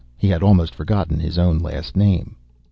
[0.17, 2.35] He had almost forgotten his own last name.